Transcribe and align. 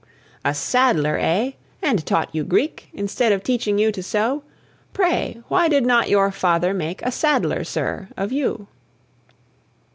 "A 0.43 0.55
saddler, 0.55 1.19
eh! 1.21 1.51
and 1.79 2.03
taught 2.03 2.33
you 2.33 2.43
Greek, 2.43 2.89
Instead 2.91 3.31
of 3.31 3.43
teaching 3.43 3.77
you 3.77 3.91
to 3.91 4.01
sew! 4.01 4.41
Pray, 4.93 5.43
why 5.47 5.67
did 5.67 5.85
not 5.85 6.09
your 6.09 6.31
father 6.31 6.73
make 6.73 7.03
A 7.03 7.11
saddler, 7.11 7.63
sir, 7.63 8.07
of 8.17 8.31
you?" 8.31 8.65